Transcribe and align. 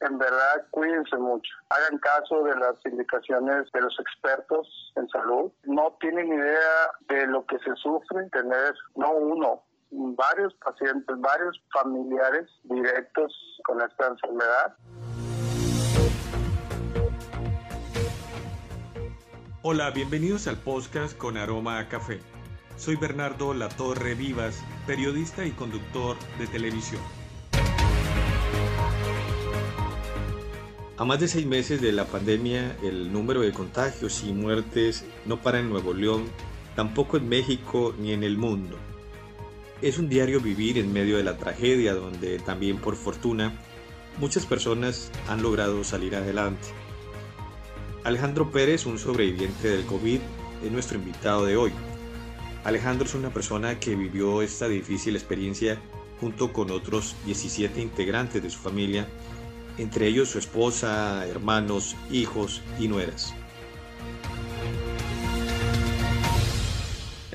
en 0.00 0.18
verdad 0.18 0.66
cuídense 0.70 1.16
mucho. 1.16 1.50
Hagan 1.70 1.98
caso 1.98 2.42
de 2.44 2.54
las 2.56 2.74
indicaciones 2.84 3.70
de 3.72 3.80
los 3.80 3.98
expertos 4.00 4.92
en 4.96 5.08
salud. 5.08 5.52
No 5.64 5.96
tienen 6.00 6.28
idea 6.28 6.90
de 7.08 7.26
lo 7.26 7.44
que 7.46 7.58
se 7.58 7.74
sufre 7.76 8.28
tener 8.30 8.74
no 8.94 9.12
uno, 9.12 9.62
varios 9.90 10.54
pacientes, 10.54 11.16
varios 11.18 11.60
familiares 11.72 12.48
directos 12.64 13.60
con 13.64 13.80
esta 13.80 14.08
enfermedad. 14.08 14.76
Hola, 19.62 19.90
bienvenidos 19.90 20.46
al 20.46 20.56
podcast 20.56 21.18
con 21.18 21.36
aroma 21.36 21.80
a 21.80 21.88
café. 21.88 22.20
Soy 22.76 22.94
Bernardo 22.94 23.54
Latorre 23.54 24.14
Vivas, 24.14 24.62
periodista 24.86 25.44
y 25.44 25.50
conductor 25.50 26.16
de 26.38 26.46
televisión. 26.46 27.02
A 30.98 31.04
más 31.04 31.20
de 31.20 31.28
seis 31.28 31.46
meses 31.46 31.80
de 31.80 31.92
la 31.92 32.06
pandemia, 32.06 32.76
el 32.82 33.12
número 33.12 33.42
de 33.42 33.52
contagios 33.52 34.24
y 34.26 34.32
muertes 34.32 35.04
no 35.26 35.40
para 35.40 35.60
en 35.60 35.70
Nuevo 35.70 35.94
León, 35.94 36.24
tampoco 36.74 37.16
en 37.16 37.28
México 37.28 37.94
ni 38.00 38.10
en 38.10 38.24
el 38.24 38.36
mundo. 38.36 38.76
Es 39.80 39.98
un 39.98 40.08
diario 40.08 40.40
vivir 40.40 40.76
en 40.76 40.92
medio 40.92 41.16
de 41.16 41.22
la 41.22 41.38
tragedia 41.38 41.94
donde 41.94 42.40
también 42.40 42.78
por 42.78 42.96
fortuna 42.96 43.52
muchas 44.18 44.44
personas 44.44 45.12
han 45.28 45.40
logrado 45.40 45.84
salir 45.84 46.16
adelante. 46.16 46.66
Alejandro 48.02 48.50
Pérez, 48.50 48.84
un 48.84 48.98
sobreviviente 48.98 49.68
del 49.68 49.86
COVID, 49.86 50.18
es 50.64 50.72
nuestro 50.72 50.98
invitado 50.98 51.46
de 51.46 51.56
hoy. 51.56 51.70
Alejandro 52.64 53.06
es 53.06 53.14
una 53.14 53.32
persona 53.32 53.78
que 53.78 53.94
vivió 53.94 54.42
esta 54.42 54.66
difícil 54.66 55.14
experiencia 55.14 55.80
junto 56.20 56.52
con 56.52 56.72
otros 56.72 57.14
17 57.24 57.80
integrantes 57.80 58.42
de 58.42 58.50
su 58.50 58.58
familia 58.58 59.06
entre 59.78 60.06
ellos 60.06 60.28
su 60.28 60.38
esposa, 60.38 61.26
hermanos, 61.26 61.96
hijos 62.10 62.62
y 62.78 62.88
nueras. 62.88 63.34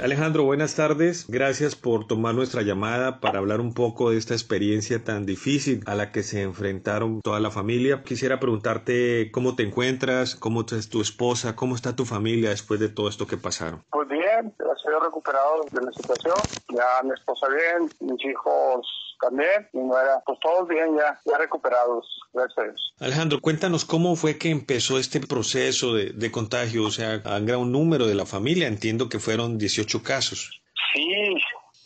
Alejandro, 0.03 0.43
buenas 0.43 0.75
tardes. 0.75 1.25
Gracias 1.29 1.77
por 1.77 2.07
tomar 2.07 2.35
nuestra 2.35 2.61
llamada 2.61 3.21
para 3.21 3.39
hablar 3.39 3.61
un 3.61 3.73
poco 3.73 4.11
de 4.11 4.17
esta 4.17 4.33
experiencia 4.33 5.01
tan 5.01 5.25
difícil 5.25 5.81
a 5.85 5.95
la 5.95 6.11
que 6.11 6.23
se 6.23 6.41
enfrentaron 6.41 7.21
toda 7.21 7.39
la 7.39 7.51
familia. 7.51 8.03
Quisiera 8.03 8.37
preguntarte 8.37 9.31
cómo 9.31 9.55
te 9.55 9.63
encuentras, 9.63 10.35
cómo 10.35 10.65
es 10.69 10.89
tu 10.89 10.99
esposa, 10.99 11.55
cómo 11.55 11.73
está 11.73 11.95
tu 11.95 12.03
familia 12.03 12.49
después 12.49 12.81
de 12.81 12.89
todo 12.89 13.07
esto 13.07 13.27
que 13.27 13.37
pasaron. 13.37 13.81
Pues 13.91 14.09
bien, 14.09 14.53
recuperado 14.99 15.65
de 15.71 15.81
la 15.81 15.91
situación. 15.91 16.35
Ya 16.69 17.01
mi 17.03 17.11
esposa 17.13 17.47
bien, 17.47 17.89
mis 17.99 18.25
hijos 18.25 18.87
también, 19.19 19.69
y 19.71 19.77
no 19.77 19.97
era, 19.97 20.21
pues 20.25 20.39
todos 20.39 20.67
bien 20.67 20.97
ya, 20.97 21.19
ya 21.25 21.37
recuperados, 21.37 22.05
gracias 22.33 22.75
Alejandro, 22.99 23.39
cuéntanos 23.41 23.85
cómo 23.85 24.15
fue 24.15 24.37
que 24.37 24.49
empezó 24.49 24.97
este 24.99 25.21
proceso 25.21 25.93
de, 25.93 26.11
de 26.11 26.31
contagio, 26.31 26.85
o 26.85 26.91
sea, 26.91 27.21
a 27.23 27.39
gran 27.39 27.71
número 27.71 28.05
de 28.05 28.15
la 28.15 28.25
familia, 28.25 28.67
entiendo 28.67 29.07
que 29.07 29.19
fueron 29.19 29.57
18 29.57 30.03
casos. 30.03 30.61
Sí, 30.93 31.37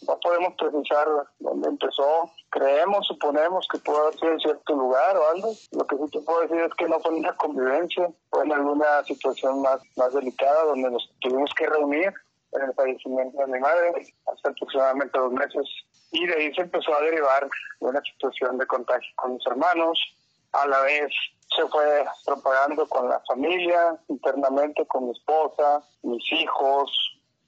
no 0.07 0.19
podemos 0.19 0.53
precisar 0.57 1.07
dónde 1.39 1.69
empezó. 1.69 2.31
Creemos, 2.49 3.05
suponemos 3.07 3.67
que 3.71 3.79
puede 3.79 3.99
haber 3.99 4.19
sido 4.19 4.31
en 4.31 4.39
cierto 4.39 4.73
lugar 4.75 5.17
o 5.17 5.29
algo. 5.29 5.53
Lo 5.71 5.85
que 5.85 5.97
sí 5.97 6.03
te 6.11 6.19
puedo 6.21 6.41
decir 6.41 6.57
es 6.57 6.73
que 6.75 6.87
no 6.87 6.99
fue 6.99 7.11
en 7.11 7.19
una 7.19 7.35
convivencia, 7.35 8.09
fue 8.29 8.45
en 8.45 8.53
alguna 8.53 9.03
situación 9.03 9.61
más, 9.61 9.81
más 9.95 10.13
delicada 10.13 10.65
donde 10.65 10.91
nos 10.91 11.09
tuvimos 11.19 11.49
que 11.57 11.67
reunir 11.67 12.13
en 12.53 12.61
el 12.61 12.73
fallecimiento 12.73 13.37
de 13.37 13.47
mi 13.47 13.59
madre 13.59 13.91
hace 14.25 14.47
aproximadamente 14.47 15.17
dos 15.17 15.31
meses 15.31 15.67
y 16.11 16.25
de 16.25 16.33
ahí 16.33 16.53
se 16.53 16.61
empezó 16.61 16.95
a 16.95 17.01
derivar 17.01 17.47
una 17.79 18.01
situación 18.01 18.57
de 18.57 18.65
contagio 18.65 19.09
con 19.15 19.33
mis 19.33 19.45
hermanos. 19.45 19.99
A 20.53 20.65
la 20.67 20.79
vez 20.81 21.11
se 21.55 21.67
fue 21.67 22.05
propagando 22.25 22.87
con 22.87 23.09
la 23.09 23.21
familia, 23.27 23.97
internamente 24.07 24.85
con 24.87 25.05
mi 25.05 25.11
esposa, 25.11 25.83
mis 26.03 26.23
hijos, 26.31 26.91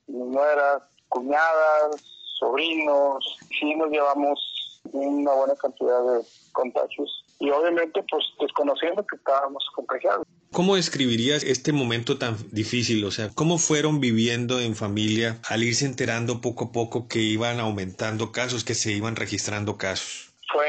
mis 0.07 0.25
nueras, 0.25 0.83
cuñadas, 1.07 1.95
sobrinos. 2.39 3.37
Sí 3.57 3.75
nos 3.75 3.89
llevamos 3.89 4.81
una 4.91 5.33
buena 5.33 5.55
cantidad 5.55 6.01
de 6.03 6.25
contagios 6.51 7.25
y 7.39 7.49
obviamente 7.49 8.03
pues 8.09 8.23
desconociendo 8.39 9.05
que 9.05 9.15
estábamos 9.15 9.63
contagiados. 9.73 10.27
¿Cómo 10.51 10.75
describirías 10.75 11.43
este 11.43 11.71
momento 11.71 12.17
tan 12.17 12.35
difícil? 12.51 13.03
O 13.05 13.11
sea, 13.11 13.29
¿cómo 13.33 13.57
fueron 13.57 13.99
viviendo 13.99 14.59
en 14.59 14.75
familia 14.75 15.37
al 15.47 15.63
irse 15.63 15.85
enterando 15.85 16.41
poco 16.41 16.65
a 16.65 16.71
poco 16.71 17.07
que 17.07 17.19
iban 17.19 17.59
aumentando 17.59 18.31
casos, 18.31 18.63
que 18.63 18.75
se 18.75 18.91
iban 18.91 19.15
registrando 19.15 19.77
casos? 19.77 20.33
Fue 20.51 20.65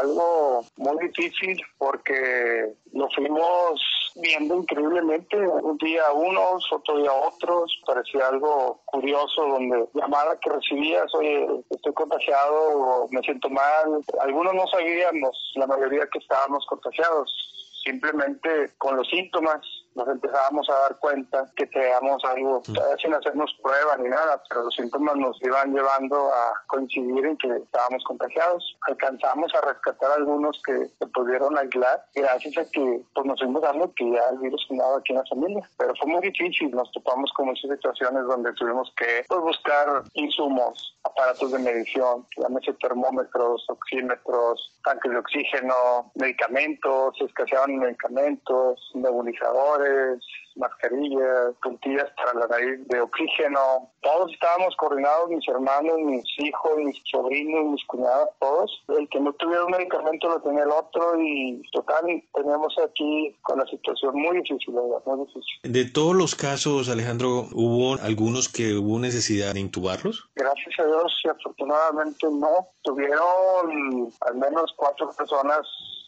algo 0.00 0.64
muy 0.76 0.96
difícil 1.06 1.60
porque 1.76 2.72
lo 2.92 3.08
fuimos 3.10 3.80
viendo 4.20 4.56
increíblemente, 4.56 5.36
un 5.36 5.76
día 5.78 6.02
unos, 6.12 6.70
otro 6.72 6.98
día 6.98 7.12
otros, 7.12 7.80
parecía 7.86 8.28
algo 8.28 8.80
curioso 8.84 9.46
donde 9.46 9.88
llamada 9.94 10.38
que 10.40 10.50
recibías, 10.50 11.14
oye, 11.14 11.46
estoy 11.70 11.92
contagiado 11.94 12.54
o 12.54 13.08
me 13.10 13.20
siento 13.22 13.48
mal, 13.48 14.02
algunos 14.20 14.54
no 14.54 14.66
sabíamos, 14.66 15.52
la 15.54 15.66
mayoría 15.66 16.08
que 16.12 16.18
estábamos 16.18 16.66
contagiados, 16.66 17.32
simplemente 17.84 18.72
con 18.78 18.96
los 18.96 19.08
síntomas 19.08 19.60
nos 19.94 20.08
empezábamos 20.08 20.68
a 20.70 20.78
dar 20.80 20.98
cuenta 20.98 21.50
que 21.56 21.66
teníamos 21.66 22.24
algo, 22.24 22.62
sin 23.00 23.14
hacernos 23.14 23.52
pruebas 23.62 23.98
ni 23.98 24.08
nada, 24.08 24.42
pero 24.48 24.64
los 24.64 24.74
síntomas 24.74 25.16
nos 25.16 25.42
iban 25.42 25.74
llevando 25.74 26.32
a 26.32 26.52
coincidir 26.68 27.26
en 27.26 27.36
que 27.38 27.48
estábamos 27.56 28.04
contagiados. 28.04 28.76
Alcanzamos 28.86 29.52
a 29.54 29.60
rescatar 29.60 30.10
algunos 30.12 30.60
que 30.64 30.88
se 30.98 31.06
pudieron 31.08 31.56
aislar 31.58 32.04
gracias 32.14 32.58
a 32.58 32.70
que 32.70 33.02
pues, 33.14 33.26
nos 33.26 33.40
fuimos 33.40 33.62
dando 33.62 33.92
que 33.94 34.10
ya 34.10 34.28
el 34.32 34.38
virus 34.38 34.66
andaba 34.70 34.98
aquí 34.98 35.12
en 35.12 35.18
la 35.18 35.24
familia. 35.26 35.68
Pero 35.76 35.94
fue 35.96 36.08
muy 36.08 36.20
difícil, 36.20 36.70
nos 36.70 36.90
topamos 36.92 37.30
con 37.32 37.46
muchas 37.46 37.70
situaciones 37.70 38.24
donde 38.26 38.52
tuvimos 38.54 38.92
que 38.96 39.24
pues, 39.28 39.40
buscar 39.40 40.02
insumos, 40.14 40.96
aparatos 41.04 41.52
de 41.52 41.58
medición, 41.58 42.26
llámese 42.36 42.72
termómetros, 42.74 43.64
oxímetros, 43.68 44.78
tanques 44.84 45.10
de 45.10 45.18
oxígeno, 45.18 46.12
medicamentos, 46.14 47.16
escaseaban 47.20 47.78
medicamentos, 47.78 48.90
nebulizadores, 48.94 49.87
mascarillas, 50.58 51.54
puntillas 51.62 52.10
para 52.16 52.34
la 52.34 52.46
nariz 52.46 52.86
de 52.88 53.00
oxígeno. 53.00 53.90
Todos 54.02 54.32
estábamos 54.32 54.74
coordinados, 54.76 55.30
mis 55.30 55.46
hermanos, 55.48 55.98
mis 55.98 56.24
hijos, 56.38 56.72
mis 56.78 57.00
sobrinos, 57.10 57.72
mis 57.72 57.84
cuñadas, 57.86 58.28
todos. 58.40 58.82
El 58.88 59.08
que 59.08 59.20
no 59.20 59.32
tuviera 59.34 59.64
un 59.64 59.72
medicamento 59.72 60.28
lo 60.28 60.40
tenía 60.40 60.64
el 60.64 60.70
otro 60.70 61.20
y 61.20 61.62
total, 61.72 62.22
teníamos 62.34 62.74
aquí 62.84 63.36
con 63.42 63.58
la 63.58 63.66
situación 63.66 64.14
muy 64.14 64.38
difícil, 64.38 64.74
muy 64.74 65.26
difícil. 65.26 65.42
De 65.62 65.84
todos 65.84 66.14
los 66.14 66.34
casos, 66.34 66.88
Alejandro, 66.88 67.46
¿hubo 67.52 68.00
algunos 68.02 68.48
que 68.48 68.74
hubo 68.74 68.98
necesidad 68.98 69.54
de 69.54 69.60
intubarlos? 69.60 70.28
Gracias 70.34 70.78
a 70.78 70.84
Dios 70.84 71.20
y 71.24 71.28
afortunadamente 71.28 72.26
no. 72.30 72.68
Tuvieron 72.82 74.12
al 74.20 74.34
menos 74.34 74.72
cuatro 74.76 75.10
personas 75.16 75.60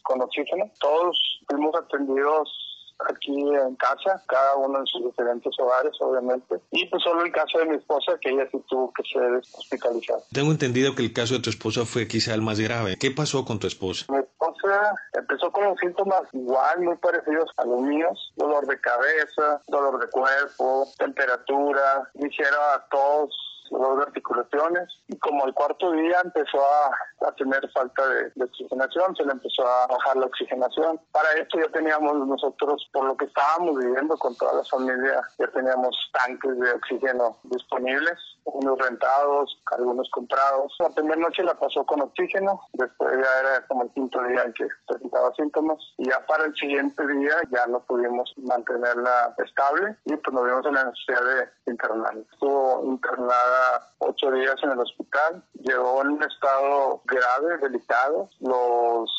con 0.03 0.21
oxígeno. 0.23 0.71
Todos 0.81 1.41
fuimos 1.47 1.75
atendidos 1.75 2.70
aquí 3.09 3.33
en 3.33 3.77
casa, 3.77 4.23
cada 4.27 4.57
uno 4.57 4.81
en 4.81 4.87
sus 4.87 5.05
diferentes 5.05 5.53
hogares, 5.59 5.93
obviamente. 6.01 6.61
Y 6.71 6.87
pues 6.87 7.03
solo 7.03 7.25
el 7.25 7.33
caso 7.33 7.59
de 7.59 7.67
mi 7.67 7.77
esposa, 7.77 8.13
que 8.21 8.31
ella 8.31 8.47
sí 8.51 8.63
tuvo 8.69 8.93
que 8.93 9.03
ser 9.05 9.41
hospitalizada. 9.53 10.21
Tengo 10.33 10.51
entendido 10.51 10.95
que 10.95 11.03
el 11.03 11.13
caso 11.13 11.35
de 11.35 11.41
tu 11.41 11.51
esposa 11.51 11.85
fue 11.85 12.07
quizá 12.09 12.35
el 12.35 12.43
más 12.43 12.61
grave. 12.61 12.97
¿Qué 12.99 13.11
pasó 13.11 13.45
con 13.45 13.59
tu 13.59 13.67
esposa? 13.67 14.07
Mi 14.09 14.19
esposa 14.19 14.95
empezó 15.13 15.51
con 15.51 15.77
síntomas 15.77 16.23
igual, 16.33 16.81
muy 16.81 16.97
parecidos 16.97 17.51
a 17.57 17.65
los 17.65 17.81
míos. 17.81 18.33
Dolor 18.37 18.67
de 18.67 18.81
cabeza, 18.81 19.63
dolor 19.69 20.01
de 20.01 20.09
cuerpo, 20.11 20.89
temperatura, 20.99 22.11
hiciera 22.15 22.87
tos, 22.91 23.31
dolor 23.31 23.50
de 23.71 24.03
articulaciones 24.03 24.89
y 25.09 25.17
como 25.19 25.47
el 25.47 25.55
cuarto 25.55 25.93
día 25.93 26.21
empezó 26.25 26.59
a, 26.61 27.29
a 27.29 27.33
tener 27.33 27.69
falta 27.71 28.07
de, 28.09 28.31
de, 28.35 28.45
oxigenación, 28.45 29.15
se 29.17 29.25
le 29.25 29.33
empezó 29.33 29.67
a 29.67 29.87
bajar 29.87 30.17
la 30.17 30.27
oxigenación. 30.27 31.01
Para 31.13 31.33
esto 31.33 31.59
ya 31.59 31.71
teníamos 31.73 32.27
nosotros, 32.27 32.89
por 32.93 33.05
lo 33.05 33.17
que 33.17 33.27
estábamos 33.27 33.79
viviendo 33.79 34.17
con 34.19 34.35
toda 34.37 34.55
la 34.55 34.65
familia, 34.65 35.23
ya 35.39 35.47
teníamos 35.49 35.97
tanques 36.13 36.59
de 36.59 36.73
oxígeno 36.73 37.37
disponibles, 37.45 38.19
unos 38.45 38.79
rentados, 38.79 39.61
algunos 39.73 40.09
comprados. 40.11 40.75
La 40.79 40.91
primera 40.91 41.17
noche 41.17 41.43
la 41.43 41.55
pasó 41.55 41.85
con 41.85 42.03
oxígeno, 42.03 42.61
después 42.73 43.13
ya 43.13 43.41
era 43.41 43.67
como 43.67 43.85
el 43.85 43.91
quinto 43.91 44.23
día 44.25 44.43
en 44.43 44.53
que 44.53 44.67
presentaba 44.87 45.33
síntomas 45.35 45.79
y 45.99 46.09
ya 46.09 46.25
para 46.27 46.45
el 46.45 46.55
siguiente 46.55 47.07
día 47.07 47.35
ya 47.51 47.67
no 47.67 47.81
pudimos 47.81 48.33
mantenerla 48.39 49.35
estable 49.39 49.97
y 50.05 50.17
pues 50.17 50.35
nos 50.35 50.45
vimos 50.45 50.67
en 50.67 50.75
la 50.75 50.85
necesidad 50.85 51.25
de 51.25 51.73
internarla. 51.73 52.23
Estuvo 52.33 52.85
internada 52.85 53.93
ocho 53.99 54.31
días 54.31 54.57
en 54.63 54.71
el 54.71 54.81
hospital, 54.81 55.43
llegó 55.55 56.03
en 56.03 56.09
un 56.09 56.23
estado 56.23 57.03
grave, 57.05 57.59
delicado. 57.59 58.29
Los 58.41 59.11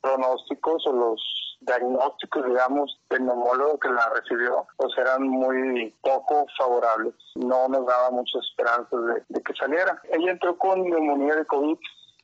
pronósticos 0.00 0.86
o 0.86 0.92
los 0.92 1.39
diagnósticos, 1.60 2.44
digamos, 2.46 3.00
del 3.10 3.26
neumólogo 3.26 3.78
que 3.78 3.88
la 3.88 4.08
recibió, 4.14 4.66
pues 4.76 4.92
eran 4.98 5.22
muy 5.28 5.94
poco 6.02 6.46
favorables. 6.58 7.14
No 7.34 7.68
nos 7.68 7.86
daba 7.86 8.10
muchas 8.10 8.42
esperanzas 8.44 9.04
de, 9.06 9.22
de 9.28 9.42
que 9.42 9.54
saliera. 9.54 10.00
Ella 10.10 10.32
entró 10.32 10.56
con 10.56 10.82
neumonía 10.82 11.36
de 11.36 11.46
COVID 11.46 11.78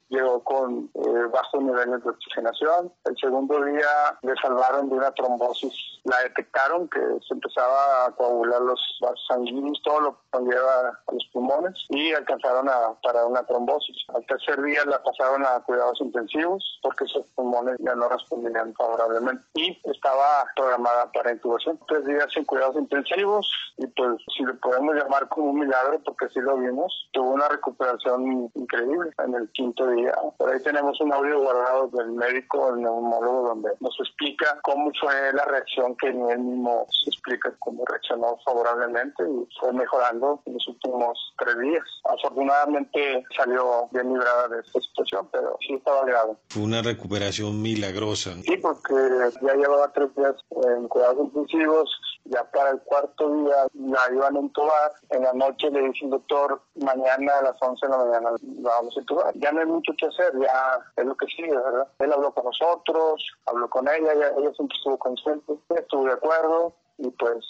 llegó 0.09 0.43
con 0.45 0.91
eh, 0.95 1.25
bajos 1.33 1.63
niveles 1.63 2.03
de 2.03 2.11
oxigenación. 2.11 2.93
El 3.05 3.17
segundo 3.17 3.65
día 3.65 4.19
le 4.23 4.35
salvaron 4.41 4.89
de 4.89 4.97
una 4.97 5.11
trombosis. 5.13 5.75
La 6.05 6.21
detectaron 6.21 6.89
que 6.89 7.01
se 7.27 7.35
empezaba 7.35 8.07
a 8.07 8.11
coagular 8.13 8.61
los 8.61 8.81
vasos 9.01 9.27
sanguíneos, 9.29 9.81
todo 9.83 10.01
lo 10.01 10.19
que 10.33 10.39
lleva 10.39 10.91
a 11.07 11.13
los 11.13 11.27
pulmones 11.33 11.75
y 11.89 12.13
alcanzaron 12.13 12.69
a 12.69 12.95
parar 13.03 13.27
una 13.27 13.45
trombosis. 13.45 13.97
Al 14.15 14.25
tercer 14.27 14.63
día 14.63 14.85
la 14.85 15.03
pasaron 15.03 15.45
a 15.45 15.61
cuidados 15.61 16.01
intensivos 16.01 16.79
porque 16.83 17.07
sus 17.07 17.27
pulmones 17.35 17.77
ya 17.81 17.95
no 17.95 18.09
respondían 18.09 18.75
favorablemente 18.75 19.45
y 19.55 19.79
estaba 19.85 20.47
programada 20.55 21.11
para 21.13 21.33
intubación. 21.33 21.79
Tres 21.89 22.05
días 22.07 22.29
en 22.37 22.45
cuidados 22.45 22.77
intensivos 22.77 23.51
y 23.79 23.87
pues 23.89 24.23
si 24.37 24.45
le 24.45 24.55
podemos 24.55 24.95
llamar 24.95 25.29
como 25.29 25.51
un 25.51 25.61
milagro 25.61 26.01
porque 26.05 26.27
así 26.27 26.41
lo 26.41 26.57
vimos, 26.57 27.09
tuvo 27.13 27.31
una 27.31 27.49
recuperación 27.49 28.51
increíble 28.55 29.11
en 29.25 29.35
el 29.35 29.51
quinto 29.51 29.87
día. 29.89 29.96
Por 30.37 30.53
ahí 30.53 30.63
tenemos 30.63 31.01
un 31.01 31.13
audio 31.13 31.41
guardado 31.41 31.89
del 31.89 32.13
médico, 32.13 32.75
el 32.75 32.83
neumólogo, 32.83 33.49
donde 33.49 33.71
nos 33.81 33.99
explica 34.01 34.59
cómo 34.63 34.91
fue 35.01 35.33
la 35.33 35.45
reacción 35.45 35.97
que 35.97 36.09
él 36.09 36.17
mismo 36.17 36.87
se 36.91 37.11
explica 37.11 37.53
cómo 37.61 37.85
reaccionó 37.87 38.39
favorablemente 38.45 39.23
y 39.23 39.49
fue 39.59 39.73
mejorando 39.73 40.41
en 40.47 40.55
los 40.55 40.69
últimos 40.69 41.35
tres 41.39 41.59
días. 41.59 41.85
Afortunadamente 42.05 43.25
salió 43.37 43.89
bien 43.93 44.13
librada 44.13 44.49
de 44.49 44.61
esta 44.61 44.81
situación, 44.81 45.29
pero 45.33 45.57
sí 45.67 45.75
estaba 45.75 46.05
grave. 46.05 46.35
Fue 46.49 46.63
una 46.63 46.83
recuperación 46.83 47.61
milagrosa. 47.61 48.35
Sí, 48.43 48.57
porque 48.57 48.95
ya 49.43 49.55
llevaba 49.55 49.93
tres 49.93 50.15
días 50.15 50.35
en 50.77 50.89
cuidados 50.89 51.27
intensivos, 51.27 51.91
ya 52.31 52.45
para 52.51 52.71
el 52.71 52.81
cuarto 52.83 53.29
día 53.31 53.67
la 53.75 54.01
iban 54.13 54.37
a 54.37 54.41
entubar. 54.41 54.93
En 55.11 55.23
la 55.23 55.33
noche 55.33 55.71
le 55.71 55.81
dice 55.83 56.05
el 56.05 56.11
doctor, 56.11 56.61
mañana 56.77 57.39
a 57.39 57.43
las 57.43 57.57
11 57.61 57.87
de 57.87 57.93
la 57.93 57.99
mañana 57.99 58.31
la 58.61 58.71
vamos 58.71 58.97
a 58.97 59.01
entubar. 59.01 59.35
Ya 59.37 59.53
no 59.53 59.61
hay 59.61 59.67
mucho 59.67 59.93
que 59.99 60.07
hacer, 60.07 60.33
ya 60.41 60.79
es 60.97 61.05
lo 61.05 61.17
que 61.17 61.27
sigue, 61.27 61.57
¿verdad? 61.57 61.89
Él 61.99 62.13
habló 62.13 62.33
con 62.33 62.45
nosotros, 62.45 63.27
habló 63.47 63.69
con 63.69 63.89
ella, 63.89 64.13
ella, 64.13 64.53
siempre 64.55 64.77
estuvo 64.77 64.99
consciente, 64.99 65.53
estuvo 65.71 66.05
de 66.05 66.13
acuerdo 66.13 66.75
y 66.99 67.11
pues 67.11 67.45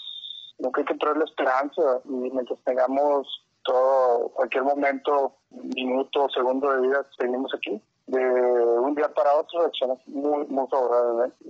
nunca 0.59 0.81
hay 0.81 0.85
que 0.85 0.95
traer 0.95 1.17
la 1.17 1.25
esperanza 1.25 2.01
y 2.05 2.11
mientras 2.11 2.59
tengamos 2.63 3.43
todo, 3.63 4.29
cualquier 4.29 4.63
momento, 4.63 5.33
minuto, 5.51 6.29
segundo 6.29 6.71
de 6.71 6.87
vida, 6.87 7.05
seguimos 7.17 7.53
aquí 7.53 7.81
de 8.07 8.46
un 8.87 8.95
día 8.95 9.13
para 9.13 9.35
otro 9.35 9.61
reaccionó 9.61 9.99
muy, 10.07 10.45
muy 10.47 10.67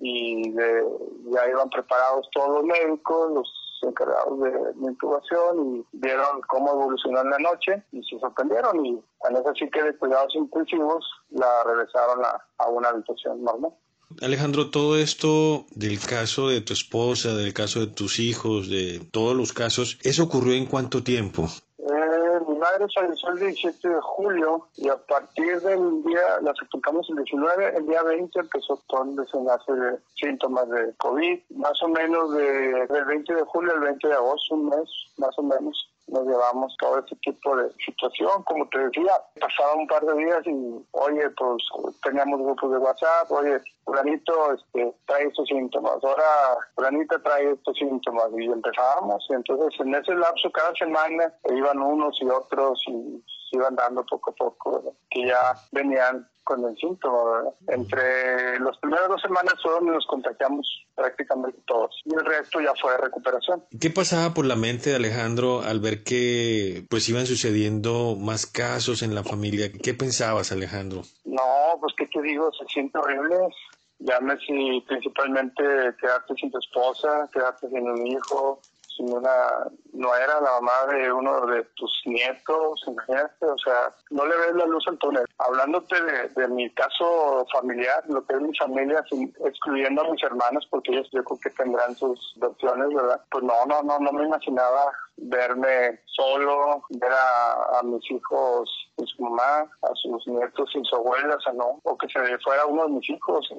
y 0.01 0.53
ya 0.53 1.49
iban 1.49 1.69
preparados 1.69 2.27
todos 2.33 2.49
los 2.49 2.63
médicos, 2.63 3.31
los 3.31 3.49
encargados 3.83 4.39
de, 4.39 4.51
de, 4.51 4.87
intubación 4.91 5.75
y 5.75 5.85
vieron 5.93 6.41
cómo 6.47 6.71
evolucionó 6.71 7.21
en 7.21 7.29
la 7.29 7.37
noche 7.37 7.83
y 7.91 8.01
se 8.03 8.19
sorprendieron 8.19 8.83
y 8.85 8.99
a 9.23 9.39
esa 9.39 9.53
sí 9.53 9.69
que 9.69 9.83
de 9.83 9.95
cuidados 9.97 10.33
intensivos 10.35 11.05
la 11.29 11.63
regresaron 11.63 12.25
a, 12.25 12.41
a 12.57 12.69
una 12.69 12.89
habitación 12.89 13.43
normal. 13.43 13.71
Alejandro, 14.21 14.71
todo 14.71 14.97
esto 14.97 15.65
del 15.75 15.99
caso 15.99 16.47
de 16.47 16.61
tu 16.61 16.73
esposa, 16.73 17.35
del 17.35 17.53
caso 17.53 17.81
de 17.81 17.87
tus 17.87 18.19
hijos, 18.19 18.69
de 18.69 18.99
todos 19.11 19.35
los 19.35 19.53
casos, 19.53 19.99
¿eso 20.01 20.23
ocurrió 20.23 20.53
en 20.53 20.65
cuánto 20.65 21.03
tiempo? 21.03 21.47
Falleció 22.94 23.29
el 23.29 23.39
17 23.39 23.89
de 23.89 24.01
julio 24.01 24.68
y 24.75 24.89
a 24.89 24.97
partir 24.97 25.59
del 25.62 26.03
día, 26.03 26.41
la 26.41 26.53
sepultamos 26.56 27.09
el 27.09 27.18
19, 27.18 27.77
el 27.77 27.88
día 27.88 28.03
20 28.03 28.39
empezó 28.39 28.81
todo 28.88 29.03
el 29.03 29.15
desenlace 29.15 29.71
de 29.74 29.97
síntomas 30.15 30.69
de 30.69 30.94
COVID, 30.97 31.39
más 31.56 31.81
o 31.83 31.88
menos 31.89 32.33
de, 32.33 32.88
del 32.88 33.06
20 33.06 33.33
de 33.33 33.44
julio 33.44 33.74
al 33.74 33.79
20 33.79 34.07
de 34.07 34.13
agosto, 34.13 34.56
un 34.56 34.69
mes 34.69 34.89
más 35.18 35.38
o 35.38 35.44
menos 35.44 35.89
nos 36.07 36.25
llevamos 36.25 36.75
todo 36.80 37.00
este 37.00 37.15
tipo 37.18 37.56
de 37.56 37.71
situación. 37.86 38.44
Como 38.44 38.68
te 38.69 38.80
decía, 38.80 39.13
pasaba 39.39 39.75
un 39.75 39.88
par 39.88 40.06
de 40.06 40.13
días 40.24 40.42
y, 40.45 40.86
oye, 40.92 41.30
pues 41.38 41.63
teníamos 42.04 42.42
grupos 42.42 42.71
de 42.71 42.77
WhatsApp, 42.77 43.31
oye, 43.31 43.59
fulanito 43.86 44.54
este, 44.54 44.94
trae 45.06 45.25
estos 45.25 45.48
síntomas, 45.48 46.04
ahora 46.04 46.57
fulanita 46.75 47.19
trae 47.19 47.51
estos 47.51 47.77
síntomas 47.77 48.27
y 48.38 48.45
empezábamos. 48.45 49.25
Y 49.30 49.33
entonces 49.33 49.80
en 49.80 49.95
ese 49.95 50.13
lapso 50.15 50.51
cada 50.51 50.74
semana 50.75 51.33
iban 51.50 51.81
unos 51.81 52.18
y 52.21 52.30
otros 52.30 52.81
y 52.88 53.24
iban 53.51 53.75
dando 53.75 54.05
poco 54.05 54.31
a 54.31 54.35
poco, 54.35 54.95
que 55.09 55.27
ya 55.27 55.55
venían 55.71 56.27
con 56.47 56.63
el 56.63 56.77
síntoma. 56.77 57.44
Entre 57.67 58.59
las 58.59 58.77
primeras 58.77 59.09
dos 59.09 59.21
semanas 59.21 59.55
fue 59.61 59.71
donde 59.73 59.91
nos 59.91 60.05
contagiamos 60.07 60.65
prácticamente 60.95 61.59
todos 61.67 61.94
y 62.05 62.13
el 62.13 62.25
resto 62.25 62.61
ya 62.61 62.73
fue 62.81 62.94
de 62.94 62.97
recuperación. 62.99 63.63
¿Qué 63.79 63.89
pasaba 63.89 64.33
por 64.33 64.45
la 64.45 64.55
mente 64.55 64.91
de 64.91 64.95
Alejandro 64.95 65.61
al 65.61 65.81
ver 65.81 66.03
que 66.03 66.85
pues 66.89 67.07
iban 67.09 67.25
sucediendo 67.25 68.15
más 68.15 68.45
casos 68.45 69.01
en 69.03 69.13
la 69.13 69.23
familia? 69.23 69.69
¿Qué 69.71 69.94
pensabas 69.94 70.53
Alejandro? 70.53 71.01
No, 71.25 71.77
pues 71.81 71.94
qué 71.97 72.07
te 72.07 72.21
digo, 72.21 72.49
se 72.53 72.65
siente 72.65 72.97
horrible. 72.97 73.38
si 74.45 74.81
principalmente 74.88 75.63
quedarte 75.99 76.33
sin 76.35 76.49
tu 76.49 76.59
esposa, 76.59 77.29
quedarte 77.33 77.67
sin 77.67 77.89
un 77.89 78.07
hijo, 78.07 78.61
una, 78.99 79.67
no 79.97 80.15
era 80.15 80.39
la 80.39 80.51
mamá 80.61 80.94
de 80.94 81.11
uno 81.11 81.45
de 81.47 81.63
tus 81.75 81.91
nietos, 82.05 82.83
imagínate, 82.85 83.45
o 83.45 83.57
sea, 83.57 83.91
no 84.11 84.25
le 84.25 84.38
ves 84.38 84.55
la 84.55 84.65
luz 84.65 84.88
al 84.88 84.97
túnel. 84.99 85.25
Hablándote 85.39 85.95
de, 86.35 86.47
mi 86.49 86.69
caso 86.71 87.45
familiar, 87.51 88.03
lo 88.07 88.23
que 88.25 88.35
es 88.35 88.41
mi 88.41 88.55
familia, 88.55 89.03
excluyendo 89.45 90.01
a 90.01 90.11
mis 90.11 90.23
hermanos, 90.23 90.67
porque 90.69 90.91
ellos 90.91 91.09
yo 91.11 91.23
creo 91.23 91.39
que 91.39 91.49
tendrán 91.49 91.95
sus 91.95 92.33
versiones, 92.38 92.89
¿verdad? 92.94 93.21
Pues 93.31 93.44
no, 93.44 93.53
no, 93.65 93.81
no, 93.81 93.99
no 93.99 94.11
me 94.11 94.25
imaginaba 94.25 94.91
verme 95.17 95.99
solo, 96.05 96.83
ver 96.89 97.11
a, 97.11 97.81
mis 97.83 98.09
hijos 98.11 98.69
sin 98.95 99.07
su 99.07 99.23
mamá, 99.23 99.69
a 99.81 99.95
sus 99.95 100.27
nietos 100.27 100.69
sin 100.71 100.83
su 100.85 100.95
abuela, 100.95 101.38
o 101.83 101.97
que 101.97 102.07
se 102.07 102.38
fuera 102.39 102.65
uno 102.65 102.83
de 102.83 102.89
mis 102.89 103.09
hijos, 103.09 103.49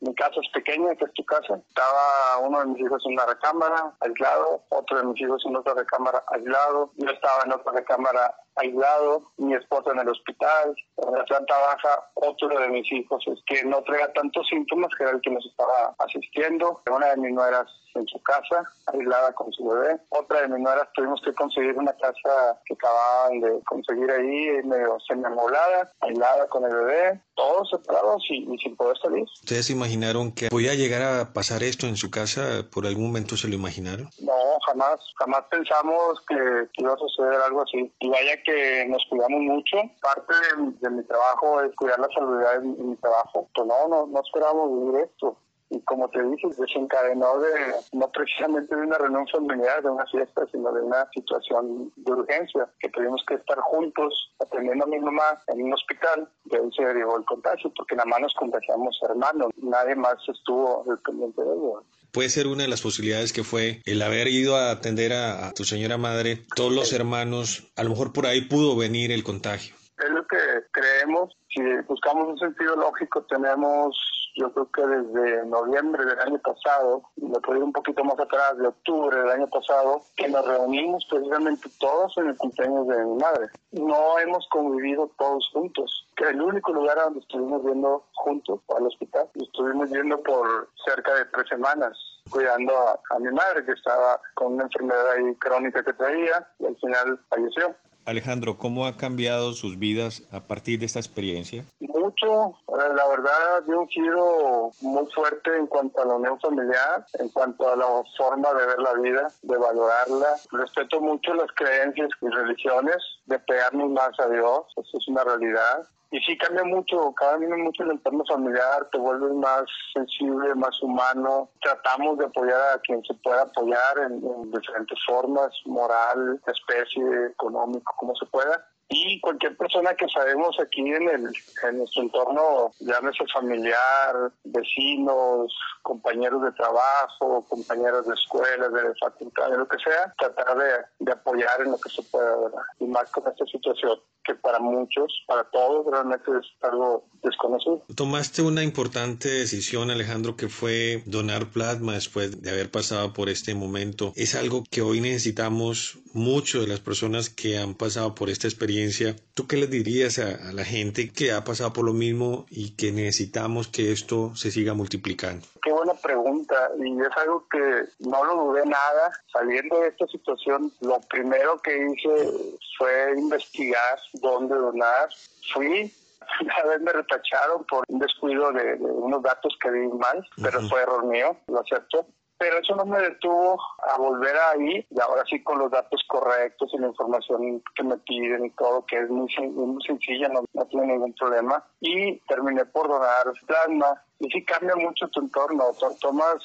mi 0.00 0.14
casa 0.14 0.40
es 0.40 0.48
pequeña, 0.52 0.94
que 0.96 1.04
es 1.04 1.12
tu 1.14 1.24
casa, 1.24 1.60
estaba 1.68 2.38
uno 2.42 2.60
de 2.60 2.66
mis 2.66 2.80
hijos 2.80 3.02
en 3.06 3.12
una 3.12 3.26
recámara, 3.26 3.92
aislado, 4.00 4.62
otro 4.70 4.98
de 4.98 5.04
mis 5.04 5.20
hijos 5.20 5.42
en 5.48 5.56
otra 5.56 5.74
recámara, 5.74 6.22
aislado, 6.28 6.92
yo 6.96 7.10
estaba 7.10 7.42
en 7.44 7.52
otra 7.52 7.72
recámara 7.72 8.34
aislado, 8.58 9.30
mi 9.36 9.54
esposa 9.54 9.92
en 9.92 10.00
el 10.00 10.08
hospital, 10.08 10.74
en 10.96 11.12
la 11.12 11.24
planta 11.24 11.54
baja, 11.58 12.10
otro 12.14 12.48
de 12.48 12.68
mis 12.68 12.90
hijos 12.92 13.24
es 13.26 13.40
que 13.46 13.64
no 13.64 13.82
traía 13.82 14.12
tantos 14.12 14.46
síntomas, 14.48 14.90
que 14.96 15.04
era 15.04 15.12
el 15.12 15.20
que 15.20 15.30
nos 15.30 15.44
estaba 15.46 15.94
asistiendo, 15.98 16.80
una 16.90 17.08
de 17.08 17.16
mis 17.16 17.32
nueras 17.32 17.66
en 17.94 18.06
su 18.06 18.22
casa, 18.22 18.62
aislada 18.86 19.32
con 19.32 19.52
su 19.52 19.66
bebé, 19.66 19.98
otra 20.10 20.42
de 20.42 20.48
mis 20.48 20.60
nueras 20.60 20.88
tuvimos 20.94 21.20
que 21.24 21.32
conseguir 21.34 21.76
una 21.76 21.92
casa 21.94 22.60
que 22.64 22.74
acababan 22.74 23.40
de 23.40 23.60
conseguir 23.64 24.10
ahí, 24.10 24.62
medio 24.64 24.98
semi-amoblada, 25.06 25.90
aislada 26.00 26.46
con 26.48 26.64
el 26.64 26.74
bebé, 26.74 27.20
todos 27.34 27.70
separados 27.70 28.22
y, 28.30 28.46
sin 28.58 28.76
poder 28.76 28.96
salir. 28.98 29.24
¿Ustedes 29.24 29.66
se 29.66 29.72
imaginaron 29.72 30.32
que 30.32 30.48
podía 30.48 30.74
llegar 30.74 31.02
a 31.02 31.32
pasar 31.32 31.62
esto 31.62 31.86
en 31.86 31.96
su 31.96 32.10
casa? 32.10 32.64
¿Por 32.72 32.86
algún 32.86 33.06
momento 33.06 33.36
se 33.36 33.48
lo 33.48 33.54
imaginaron? 33.54 34.08
No, 34.20 34.58
jamás, 34.66 35.00
jamás 35.18 35.44
pensamos 35.50 36.20
que, 36.28 36.34
iba 36.78 36.92
a 36.92 36.96
suceder 36.96 37.40
algo 37.40 37.62
así. 37.62 37.92
Y 38.00 38.08
vaya 38.08 38.42
que 38.42 38.47
nos 38.88 39.04
cuidamos 39.08 39.40
mucho. 39.40 39.76
Parte 40.00 40.34
de, 40.80 40.90
mi 40.90 41.02
trabajo 41.04 41.62
es 41.62 41.74
cuidar 41.76 41.98
la 41.98 42.08
salud 42.14 42.38
de 42.38 42.84
mi, 42.84 42.96
trabajo. 42.96 43.48
Pues 43.54 43.66
no, 43.66 43.88
no, 43.88 44.06
no 44.06 44.20
esperábamos 44.20 44.70
vivir 44.80 45.02
esto 45.04 45.36
y 45.70 45.80
como 45.82 46.08
te 46.08 46.22
dije, 46.22 46.48
desencadenó 46.56 47.38
de, 47.40 47.50
no 47.92 48.10
precisamente 48.10 48.74
de 48.74 48.82
una 48.82 48.98
reunión 48.98 49.26
familiar, 49.28 49.82
de 49.82 49.90
una 49.90 50.06
fiesta, 50.06 50.42
sino 50.50 50.72
de 50.72 50.80
una 50.80 51.06
situación 51.14 51.92
de 51.96 52.12
urgencia, 52.12 52.68
que 52.80 52.88
tuvimos 52.88 53.22
que 53.26 53.34
estar 53.34 53.58
juntos 53.58 54.32
atendiendo 54.38 54.84
a 54.84 54.88
mi 54.88 54.98
mamá 54.98 55.42
en 55.48 55.62
un 55.62 55.74
hospital, 55.74 56.28
y 56.46 56.56
ahí 56.56 56.70
se 56.74 56.84
derivó 56.84 57.18
el 57.18 57.24
contagio, 57.24 57.70
porque 57.76 57.96
nada 57.96 58.08
más 58.08 58.20
nos 58.20 58.34
contagiamos 58.34 58.98
hermanos, 59.02 59.50
nadie 59.56 59.94
más 59.94 60.16
estuvo 60.26 60.84
dependiente 60.88 61.42
de 61.42 61.52
ello. 61.52 61.82
Puede 62.12 62.30
ser 62.30 62.46
una 62.46 62.62
de 62.62 62.68
las 62.68 62.80
posibilidades 62.80 63.32
que 63.32 63.44
fue 63.44 63.82
el 63.84 64.00
haber 64.00 64.28
ido 64.28 64.56
a 64.56 64.70
atender 64.70 65.12
a, 65.12 65.48
a 65.48 65.52
tu 65.52 65.64
señora 65.64 65.98
madre, 65.98 66.46
todos 66.56 66.72
los 66.72 66.92
hermanos, 66.92 67.70
a 67.76 67.84
lo 67.84 67.90
mejor 67.90 68.12
por 68.14 68.26
ahí 68.26 68.40
pudo 68.42 68.76
venir 68.76 69.12
el 69.12 69.22
contagio. 69.22 69.74
Es 69.98 70.10
lo 70.10 70.26
que 70.26 70.38
creemos, 70.70 71.36
si 71.48 71.60
buscamos 71.86 72.28
un 72.28 72.38
sentido 72.38 72.76
lógico, 72.76 73.26
tenemos 73.28 74.17
yo 74.38 74.52
creo 74.52 74.70
que 74.70 74.86
desde 74.86 75.46
noviembre 75.46 76.04
del 76.04 76.18
año 76.20 76.38
pasado, 76.38 77.02
me 77.16 77.40
puedo 77.40 77.58
ir 77.58 77.64
un 77.64 77.72
poquito 77.72 78.04
más 78.04 78.18
atrás, 78.18 78.56
de 78.56 78.68
octubre 78.68 79.18
del 79.18 79.30
año 79.30 79.48
pasado, 79.48 80.02
que 80.16 80.28
nos 80.28 80.46
reunimos 80.46 81.04
precisamente 81.10 81.68
todos 81.80 82.16
en 82.18 82.28
el 82.28 82.36
cumpleaños 82.36 82.86
de 82.86 83.04
mi 83.04 83.16
madre. 83.16 83.48
No 83.72 84.18
hemos 84.20 84.48
convivido 84.48 85.10
todos 85.18 85.50
juntos, 85.52 86.06
que 86.16 86.28
el 86.28 86.40
único 86.40 86.72
lugar 86.72 86.98
a 86.98 87.04
donde 87.04 87.20
estuvimos 87.20 87.62
yendo 87.64 88.04
juntos 88.14 88.60
al 88.76 88.86
hospital, 88.86 89.28
estuvimos 89.34 89.90
yendo 89.90 90.22
por 90.22 90.68
cerca 90.84 91.14
de 91.14 91.24
tres 91.26 91.48
semanas 91.48 91.98
cuidando 92.30 92.76
a, 92.76 93.00
a 93.10 93.18
mi 93.18 93.30
madre 93.30 93.64
que 93.64 93.72
estaba 93.72 94.20
con 94.34 94.54
una 94.54 94.64
enfermedad 94.64 95.12
ahí 95.12 95.34
crónica 95.36 95.82
que 95.82 95.94
traía 95.94 96.46
y 96.58 96.66
al 96.66 96.76
final 96.76 97.18
falleció. 97.28 97.74
Alejandro, 98.08 98.56
¿cómo 98.56 98.86
ha 98.86 98.96
cambiado 98.96 99.52
sus 99.52 99.78
vidas 99.78 100.22
a 100.32 100.40
partir 100.40 100.78
de 100.78 100.86
esta 100.86 100.98
experiencia? 100.98 101.62
Mucho, 101.78 102.56
eh, 102.68 102.94
la 102.96 103.06
verdad, 103.06 103.62
dio 103.66 103.82
un 103.82 103.88
giro 103.88 104.70
muy 104.80 105.04
fuerte 105.14 105.54
en 105.54 105.66
cuanto 105.66 106.00
a 106.00 106.06
la 106.06 106.14
unión 106.14 106.40
familiar, 106.40 107.04
en 107.18 107.28
cuanto 107.28 107.70
a 107.70 107.76
la 107.76 107.86
forma 108.16 108.48
de 108.54 108.66
ver 108.66 108.78
la 108.78 108.94
vida, 108.94 109.28
de 109.42 109.58
valorarla. 109.58 110.36
Respeto 110.52 111.02
mucho 111.02 111.34
las 111.34 111.52
creencias 111.54 112.08
y 112.22 112.28
religiones, 112.28 112.96
de 113.26 113.38
pegarnos 113.40 113.90
más 113.90 114.18
a 114.20 114.28
Dios, 114.30 114.64
eso 114.78 114.98
es 114.98 115.08
una 115.08 115.24
realidad. 115.24 115.86
Y 116.10 116.20
sí 116.20 116.38
cambia 116.38 116.64
mucho, 116.64 117.12
cambia 117.12 117.54
mucho 117.56 117.82
el 117.82 117.90
entorno 117.92 118.24
familiar, 118.26 118.88
te 118.90 118.98
vuelves 118.98 119.32
más 119.34 119.64
sensible, 119.92 120.54
más 120.54 120.82
humano. 120.82 121.50
Tratamos 121.60 122.18
de 122.18 122.24
apoyar 122.24 122.60
a 122.74 122.78
quien 122.80 123.02
se 123.04 123.14
pueda 123.14 123.42
apoyar 123.42 123.98
en, 123.98 124.12
en 124.24 124.50
diferentes 124.50 124.98
formas, 125.06 125.50
moral, 125.66 126.40
especie, 126.46 127.26
económico, 127.26 127.94
como 127.98 128.14
se 128.16 128.26
pueda 128.26 128.64
y 128.88 129.20
cualquier 129.20 129.56
persona 129.56 129.94
que 129.94 130.08
sabemos 130.08 130.56
aquí 130.60 130.80
en, 130.80 131.08
el, 131.08 131.32
en 131.68 131.78
nuestro 131.78 132.02
entorno, 132.02 132.72
llámese 132.80 133.24
familiar, 133.32 134.32
vecinos, 134.44 135.54
compañeros 135.82 136.42
de 136.42 136.52
trabajo, 136.52 137.44
compañeros 137.48 138.06
de 138.06 138.14
escuela, 138.14 138.68
de 138.68 138.94
facultad, 138.98 139.50
de 139.50 139.58
lo 139.58 139.68
que 139.68 139.78
sea, 139.78 140.14
tratar 140.18 140.56
de, 140.56 141.04
de 141.04 141.12
apoyar 141.12 141.60
en 141.60 141.72
lo 141.72 141.78
que 141.78 141.90
se 141.90 142.02
pueda. 142.02 142.50
Y 142.80 142.86
más 142.86 143.10
con 143.10 143.26
esta 143.26 143.44
situación 143.44 143.98
que 144.24 144.34
para 144.34 144.58
muchos, 144.58 145.12
para 145.26 145.44
todos, 145.44 145.86
realmente 145.90 146.30
es 146.30 146.46
algo 146.62 147.08
desconocido. 147.22 147.82
Tomaste 147.94 148.42
una 148.42 148.62
importante 148.62 149.28
decisión, 149.28 149.90
Alejandro, 149.90 150.36
que 150.36 150.48
fue 150.48 151.02
donar 151.06 151.46
plasma 151.46 151.94
después 151.94 152.42
de 152.42 152.50
haber 152.50 152.70
pasado 152.70 153.14
por 153.14 153.30
este 153.30 153.54
momento. 153.54 154.12
Es 154.16 154.34
algo 154.34 154.64
que 154.70 154.82
hoy 154.82 155.00
necesitamos 155.00 155.98
mucho 156.12 156.60
de 156.60 156.66
las 156.66 156.80
personas 156.80 157.30
que 157.30 157.58
han 157.58 157.74
pasado 157.74 158.14
por 158.14 158.30
esta 158.30 158.46
experiencia. 158.46 159.14
¿Tú 159.34 159.46
qué 159.46 159.56
les 159.56 159.70
dirías 159.70 160.18
a, 160.18 160.48
a 160.48 160.52
la 160.52 160.64
gente 160.64 161.10
que 161.12 161.32
ha 161.32 161.44
pasado 161.44 161.72
por 161.72 161.84
lo 161.84 161.92
mismo 161.92 162.46
y 162.50 162.70
que 162.76 162.92
necesitamos 162.92 163.68
que 163.68 163.92
esto 163.92 164.34
se 164.34 164.50
siga 164.50 164.74
multiplicando? 164.74 165.46
Qué 165.62 165.72
buena 165.72 165.94
pregunta 165.94 166.70
y 166.78 167.00
es 167.00 167.16
algo 167.16 167.46
que 167.50 167.84
no 168.00 168.24
lo 168.24 168.34
dudé 168.44 168.64
nada. 168.64 169.12
Saliendo 169.32 169.80
de 169.80 169.88
esta 169.88 170.06
situación, 170.06 170.72
lo 170.80 171.00
primero 171.08 171.58
que 171.58 171.76
hice 171.76 172.30
fue 172.76 173.14
investigar 173.16 173.98
dónde 174.14 174.54
donar. 174.54 175.08
Fui, 175.52 175.92
una 176.42 176.70
vez 176.70 176.80
me 176.80 176.92
retacharon 176.92 177.64
por 177.64 177.84
un 177.88 177.98
descuido 177.98 178.52
de, 178.52 178.76
de 178.76 178.84
unos 178.84 179.22
datos 179.22 179.56
que 179.60 179.70
di 179.70 179.88
mal, 179.88 180.26
pero 180.42 180.60
fue 180.68 180.82
error 180.82 181.04
mío, 181.04 181.36
lo 181.48 181.60
acepto. 181.60 182.06
Pero 182.38 182.58
eso 182.58 182.76
no 182.76 182.84
me 182.84 183.00
detuvo 183.00 183.60
a 183.92 183.98
volver 183.98 184.34
ahí 184.52 184.86
y 184.88 185.00
ahora 185.00 185.24
sí 185.28 185.42
con 185.42 185.58
los 185.58 185.70
datos 185.70 186.02
correctos 186.06 186.70
y 186.72 186.78
la 186.78 186.86
información 186.86 187.62
que 187.74 187.82
me 187.82 187.96
piden 187.98 188.46
y 188.46 188.50
todo, 188.50 188.86
que 188.86 188.98
es 189.00 189.10
muy, 189.10 189.28
muy 189.50 189.82
sencilla, 189.82 190.28
no, 190.28 190.44
no 190.52 190.64
tiene 190.66 190.86
ningún 190.86 191.14
problema. 191.14 191.64
Y 191.80 192.18
terminé 192.28 192.64
por 192.66 192.88
donar 192.88 193.24
plasma. 193.46 194.02
Y 194.20 194.30
sí 194.30 194.44
cambia 194.44 194.76
mucho 194.76 195.08
tu 195.08 195.20
entorno, 195.20 195.64
tomas 196.00 196.42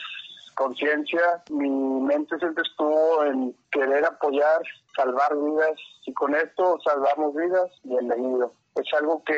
conciencia, 0.55 1.43
mi 1.49 1.69
mente 1.69 2.37
siempre 2.37 2.63
estuvo 2.63 3.23
en 3.25 3.55
querer 3.71 4.05
apoyar, 4.05 4.61
salvar 4.95 5.35
vidas, 5.35 5.79
y 6.05 6.13
con 6.13 6.35
esto 6.35 6.77
salvamos 6.83 7.35
vidas, 7.35 7.71
bienvenido. 7.83 8.53
Es 8.75 8.91
algo 8.93 9.23
que 9.23 9.33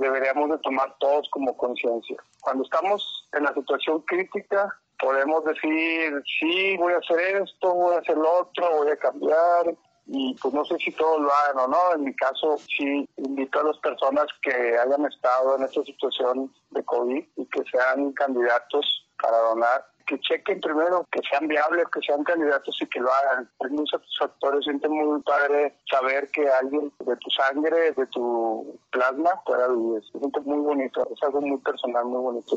deberíamos 0.00 0.50
de 0.50 0.58
tomar 0.58 0.94
todos 0.98 1.28
como 1.30 1.56
conciencia. 1.56 2.16
Cuando 2.40 2.64
estamos 2.64 3.28
en 3.32 3.44
la 3.44 3.54
situación 3.54 4.00
crítica, 4.02 4.76
podemos 5.04 5.44
decir, 5.44 6.22
sí, 6.40 6.76
voy 6.78 6.94
a 6.94 6.98
hacer 6.98 7.42
esto, 7.42 7.74
voy 7.74 7.94
a 7.94 7.98
hacer 7.98 8.16
lo 8.16 8.40
otro, 8.40 8.76
voy 8.78 8.90
a 8.90 8.96
cambiar, 8.96 9.74
y 10.06 10.34
pues 10.40 10.54
no 10.54 10.64
sé 10.64 10.76
si 10.78 10.92
todos 10.92 11.20
lo 11.20 11.30
hagan 11.30 11.58
o 11.58 11.68
no. 11.68 11.94
En 11.94 12.04
mi 12.04 12.16
caso, 12.16 12.56
sí 12.58 13.06
invito 13.18 13.60
a 13.60 13.64
las 13.64 13.78
personas 13.78 14.26
que 14.42 14.50
hayan 14.50 15.04
estado 15.04 15.56
en 15.56 15.64
esta 15.64 15.82
situación 15.82 16.52
de 16.70 16.82
COVID 16.84 17.22
y 17.36 17.46
que 17.46 17.62
sean 17.70 18.12
candidatos 18.12 19.06
para 19.20 19.36
donar, 19.38 19.86
que 20.06 20.18
chequen 20.20 20.60
primero 20.60 21.06
que 21.10 21.20
sean 21.28 21.48
viables, 21.48 21.86
que 21.92 22.00
sean 22.00 22.24
candidatos 22.24 22.76
y 22.80 22.86
que 22.86 23.00
lo 23.00 23.10
hagan. 23.12 23.50
Es 23.60 23.70
muy 23.70 23.86
satisfactorio, 23.86 24.62
siente 24.62 24.88
muy 24.88 25.20
padre 25.22 25.76
saber 25.90 26.30
que 26.30 26.48
alguien 26.48 26.90
de 27.00 27.16
tu 27.16 27.30
sangre, 27.30 27.92
de 27.92 28.06
tu 28.06 28.78
plasma, 28.90 29.42
pueda 29.44 29.68
vivir. 29.68 30.02
Se 30.12 30.18
siente 30.18 30.40
muy 30.40 30.60
bonito, 30.60 31.06
es 31.10 31.22
algo 31.22 31.42
muy 31.42 31.58
personal, 31.58 32.06
muy 32.06 32.22
bonito. 32.22 32.56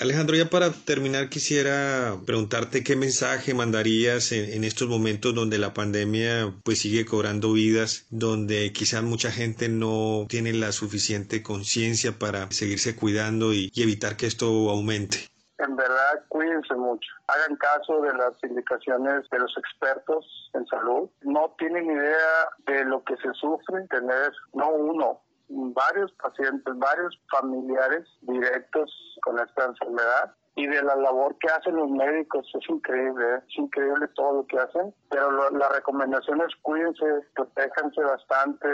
Alejandro, 0.00 0.34
ya 0.34 0.50
para 0.50 0.70
terminar 0.72 1.28
quisiera 1.28 2.16
preguntarte 2.26 2.82
qué 2.82 2.96
mensaje 2.96 3.54
mandarías 3.54 4.32
en, 4.32 4.64
estos 4.64 4.88
momentos 4.88 5.34
donde 5.34 5.56
la 5.56 5.72
pandemia 5.72 6.52
pues 6.64 6.80
sigue 6.80 7.06
cobrando 7.06 7.52
vidas, 7.52 8.06
donde 8.10 8.72
quizás 8.72 9.04
mucha 9.04 9.30
gente 9.30 9.68
no 9.68 10.26
tiene 10.28 10.52
la 10.52 10.72
suficiente 10.72 11.44
conciencia 11.44 12.18
para 12.18 12.50
seguirse 12.50 12.96
cuidando 12.96 13.52
y, 13.52 13.70
y 13.72 13.82
evitar 13.82 14.16
que 14.16 14.26
esto 14.26 14.46
aumente. 14.68 15.28
En 15.58 15.76
verdad, 15.76 16.24
cuídense 16.28 16.74
mucho. 16.74 17.08
Hagan 17.28 17.56
caso 17.56 18.00
de 18.00 18.12
las 18.14 18.32
indicaciones 18.42 19.22
de 19.30 19.38
los 19.38 19.56
expertos 19.56 20.50
en 20.54 20.66
salud. 20.66 21.08
No 21.22 21.54
tienen 21.56 21.86
idea 21.86 22.48
de 22.66 22.84
lo 22.84 23.04
que 23.04 23.16
se 23.18 23.32
sufre 23.34 23.86
tener, 23.88 24.32
no 24.52 24.70
uno, 24.70 25.22
varios 25.48 26.12
pacientes, 26.12 26.78
varios 26.78 27.20
familiares 27.30 28.06
directos 28.22 29.18
con 29.22 29.38
esta 29.38 29.64
enfermedad 29.66 30.34
y 30.56 30.66
de 30.66 30.82
la 30.82 30.94
labor 30.94 31.36
que 31.38 31.48
hacen 31.48 31.74
los 31.74 31.90
médicos 31.90 32.46
es 32.54 32.68
increíble, 32.68 33.24
¿eh? 33.24 33.40
es 33.48 33.58
increíble 33.58 34.06
todo 34.14 34.34
lo 34.34 34.46
que 34.46 34.58
hacen, 34.58 34.94
pero 35.10 35.30
lo, 35.30 35.50
la 35.50 35.68
recomendación 35.68 36.40
es 36.42 36.54
cuídense, 36.62 37.04
protéjanse 37.34 38.00
bastante, 38.02 38.68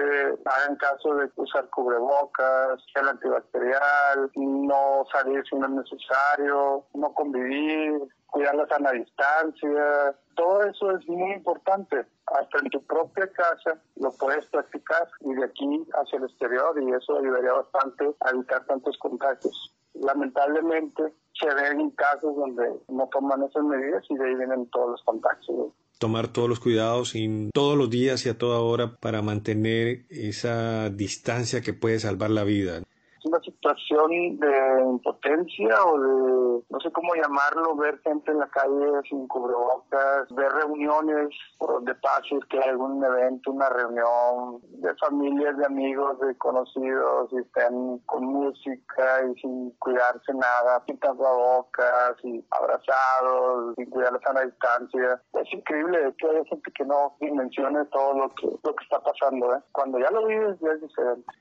hagan 0.45 0.77
caso 0.77 1.15
de 1.15 1.31
usar 1.37 1.69
cubrebocas, 1.71 2.85
gel 2.95 3.09
antibacterial, 3.09 4.31
no 4.37 5.05
salir 5.11 5.43
si 5.49 5.57
no 5.57 5.67
es 5.67 5.73
necesario, 5.73 6.85
no 6.95 7.15
convivir, 7.15 7.99
cuidar 8.31 8.55
la 8.55 8.67
sana 8.69 8.93
distancia, 8.93 10.17
todo 10.37 10.63
eso 10.65 10.97
es 10.97 11.07
muy 11.09 11.33
importante. 11.33 12.07
Hasta 12.27 12.59
en 12.63 12.71
tu 12.71 12.83
propia 12.85 13.27
casa 13.29 13.81
lo 13.97 14.13
puedes 14.13 14.47
practicar 14.47 15.09
y 15.21 15.35
de 15.35 15.45
aquí 15.45 15.85
hacia 15.95 16.19
el 16.19 16.25
exterior 16.25 16.81
y 16.81 16.93
eso 16.93 17.19
ayudaría 17.19 17.53
bastante 17.53 18.15
a 18.21 18.31
evitar 18.31 18.65
tantos 18.67 18.97
contagios. 18.99 19.75
Lamentablemente 19.95 21.13
se 21.39 21.55
ven 21.55 21.91
casos 21.91 22.35
donde 22.37 22.71
no 22.89 23.09
toman 23.09 23.43
esas 23.43 23.65
medidas 23.65 24.05
y 24.09 24.17
de 24.17 24.29
ahí 24.29 24.35
vienen 24.35 24.67
todos 24.71 24.91
los 24.91 25.03
contagios 25.03 25.73
tomar 25.99 26.29
todos 26.29 26.49
los 26.49 26.61
cuidados 26.61 27.15
y 27.15 27.51
todos 27.53 27.77
los 27.77 27.91
días 27.91 28.25
y 28.25 28.31
a 28.31 28.39
toda 28.39 28.61
hora 28.61 28.97
para 28.97 29.21
mantener 29.21 30.07
esa 30.09 30.89
distancia 30.89 31.61
que 31.61 31.75
puede 31.75 31.99
salvar 31.99 32.31
la 32.31 32.43
vida 32.43 32.83
una 33.25 33.41
situación 33.41 34.39
de 34.39 34.83
impotencia 34.83 35.85
o 35.85 36.01
de, 36.01 36.63
no 36.69 36.81
sé 36.81 36.91
cómo 36.93 37.15
llamarlo, 37.15 37.77
ver 37.77 37.99
gente 38.01 38.31
en 38.31 38.39
la 38.39 38.49
calle 38.49 39.01
sin 39.09 39.27
cubrebocas, 39.29 40.29
ver 40.31 40.53
reuniones 40.53 41.29
donde 41.59 41.95
pases, 41.97 42.45
que 42.49 42.59
hay 42.59 42.71
algún 42.71 43.03
evento, 43.05 43.53
una 43.53 43.69
reunión 43.69 44.61
de 44.81 44.95
familias, 44.97 45.57
de 45.57 45.67
amigos, 45.67 46.19
de 46.21 46.37
conocidos, 46.39 47.33
y 47.33 47.39
estén 47.39 47.99
con 48.07 48.25
música 48.25 49.25
y 49.29 49.41
sin 49.41 49.71
cuidarse 49.79 50.33
nada, 50.35 50.83
sin 50.87 50.99
tapabocas 50.99 52.17
y 52.25 52.45
abrazados, 52.51 53.75
sin 53.77 53.91
cuidar 53.91 54.13
la 54.35 54.45
distancia. 54.45 55.23
Es 55.35 55.53
increíble 55.53 56.15
que 56.19 56.29
haya 56.29 56.45
gente 56.45 56.73
que 56.73 56.85
no 56.85 57.17
dimensione 57.21 57.85
todo 57.87 58.15
lo 58.15 58.35
que, 58.35 58.47
lo 58.47 58.75
que 58.75 58.85
está 58.85 59.01
pasando. 59.01 59.55
¿eh? 59.55 59.61
Cuando 59.73 59.99
ya 59.99 60.11
lo 60.11 60.27
vives 60.27 60.59
ya 60.61 60.73
es 60.73 60.81
diferente. 60.81 61.33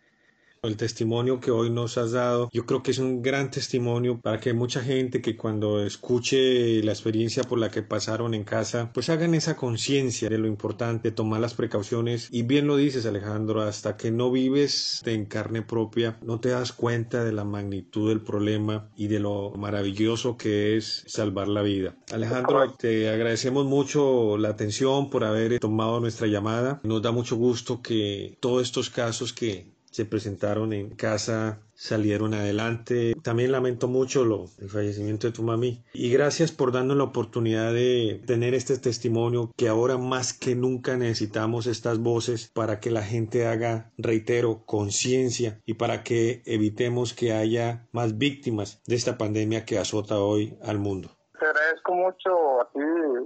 El 0.62 0.76
testimonio 0.76 1.40
que 1.40 1.52
hoy 1.52 1.70
nos 1.70 1.98
has 1.98 2.12
dado, 2.12 2.50
yo 2.52 2.66
creo 2.66 2.84
que 2.84 2.92
es 2.92 3.00
un 3.00 3.22
gran 3.22 3.50
testimonio 3.50 4.20
para 4.20 4.42
que 4.42 4.54
mucha 4.54 4.82
gente 4.82 5.22
que 5.22 5.38
cuando 5.38 5.82
escuche 5.86 6.84
la 6.84 6.92
experiencia 6.92 7.44
por 7.44 7.60
la 7.60 7.70
que 7.70 7.82
pasaron 7.82 8.34
en 8.34 8.44
casa, 8.44 8.92
pues 8.94 9.10
hagan 9.10 9.36
esa 9.36 9.56
conciencia 9.56 10.28
de 10.28 10.38
lo 10.38 10.48
importante, 10.48 11.12
tomar 11.12 11.40
las 11.40 11.54
precauciones. 11.54 12.28
Y 12.30 12.44
bien 12.44 12.68
lo 12.68 12.76
dices 12.76 13.06
Alejandro, 13.06 13.62
hasta 13.62 13.96
que 13.96 14.12
no 14.12 14.32
vives 14.32 15.02
en 15.06 15.26
carne 15.26 15.62
propia, 15.62 16.18
no 16.22 16.42
te 16.42 16.50
das 16.50 16.74
cuenta 16.74 17.24
de 17.24 17.32
la 17.32 17.46
magnitud 17.46 18.10
del 18.10 18.20
problema 18.20 18.90
y 18.98 19.08
de 19.08 19.22
lo 19.22 19.52
maravilloso 19.52 20.36
que 20.36 20.76
es 20.76 21.04
salvar 21.08 21.48
la 21.48 21.62
vida. 21.62 21.96
Alejandro, 22.12 22.74
te 22.74 23.10
agradecemos 23.10 23.66
mucho 23.66 24.38
la 24.38 24.50
atención 24.50 25.10
por 25.10 25.24
haber 25.24 25.60
tomado 25.60 26.02
nuestra 26.02 26.28
llamada. 26.28 26.82
Nos 26.84 27.02
da 27.02 27.12
mucho 27.12 27.38
gusto 27.38 27.82
que 27.82 28.38
todos 28.42 28.64
estos 28.64 28.90
casos 28.90 29.32
que 29.32 29.79
se 29.92 30.06
presentaron 30.06 30.74
en 30.74 30.96
casa, 30.96 31.60
salieron 31.74 32.34
adelante. 32.34 33.14
También 33.24 33.52
lamento 33.52 33.88
mucho 33.88 34.26
lo, 34.26 34.46
el 34.60 34.70
fallecimiento 34.70 35.28
de 35.28 35.34
tu 35.34 35.44
mami. 35.44 35.84
Y 35.94 36.12
gracias 36.12 36.52
por 36.52 36.72
darnos 36.72 36.98
la 36.98 37.06
oportunidad 37.06 37.74
de 37.74 38.22
tener 38.26 38.54
este 38.54 38.78
testimonio 38.78 39.52
que 39.56 39.68
ahora 39.68 39.98
más 39.98 40.34
que 40.34 40.56
nunca 40.56 40.98
necesitamos 40.98 41.68
estas 41.68 42.00
voces 42.00 42.52
para 42.54 42.80
que 42.80 42.92
la 42.92 43.04
gente 43.04 43.48
haga, 43.48 43.92
reitero, 43.98 44.64
conciencia 44.66 45.62
y 45.66 45.76
para 45.76 46.04
que 46.04 46.42
evitemos 46.46 47.14
que 47.14 47.34
haya 47.34 47.88
más 47.92 48.18
víctimas 48.18 48.82
de 48.86 48.96
esta 48.96 49.18
pandemia 49.18 49.66
que 49.66 49.78
azota 49.78 50.20
hoy 50.20 50.58
al 50.62 50.80
mundo. 50.80 51.10
Te 51.40 51.46
agradezco 51.46 51.94
mucho 51.94 52.62
a 52.62 52.70
ti 52.74 52.80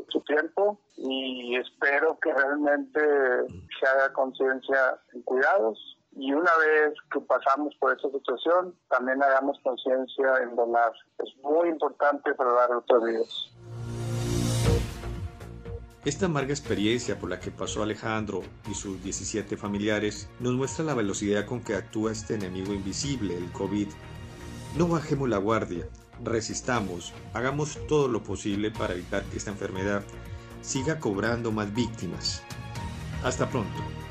tu 0.10 0.22
tiempo 0.22 0.80
y 0.98 1.56
espero 1.56 2.20
que 2.22 2.32
realmente 2.32 3.00
se 3.80 3.88
haga 3.88 4.14
conciencia 4.14 5.00
en 5.14 5.24
cuidados 5.24 5.93
y 6.16 6.32
una 6.32 6.52
vez 6.58 6.94
que 7.12 7.20
pasamos 7.22 7.74
por 7.80 7.96
esta 7.96 8.10
situación, 8.10 8.76
también 8.90 9.22
hagamos 9.24 9.58
conciencia 9.64 10.38
en 10.44 10.56
donar. 10.56 10.92
Es 11.20 11.30
muy 11.42 11.70
importante 11.70 12.34
para 12.36 12.54
dar 12.54 12.72
otras 12.72 13.04
vidas. 13.04 13.50
Esta 16.06 16.26
amarga 16.26 16.52
experiencia 16.52 17.18
por 17.18 17.30
la 17.30 17.40
que 17.40 17.50
pasó 17.50 17.82
Alejandro 17.82 18.42
y 18.70 18.74
sus 18.74 19.02
17 19.02 19.56
familiares 19.56 20.30
nos 20.40 20.54
muestra 20.54 20.84
la 20.84 20.94
velocidad 20.94 21.46
con 21.46 21.64
que 21.64 21.76
actúa 21.76 22.12
este 22.12 22.36
enemigo 22.36 22.74
invisible, 22.74 23.38
el 23.38 23.52
COVID. 23.54 23.88
No 24.78 24.88
bajemos 24.90 25.30
la 25.30 25.38
guardia, 25.38 25.88
resistamos, 26.22 27.14
hagamos 27.34 27.80
todo 27.88 28.10
lo 28.10 28.22
posible 28.22 28.70
para 28.70 28.94
evitar 28.94 29.24
que 29.24 29.38
esta 29.38 29.52
enfermedad 29.52 30.04
siga 30.62 31.00
cobrando 31.00 31.54
más 31.54 31.74
víctimas. 31.74 32.44
Hasta 33.24 33.50
pronto. 33.50 34.03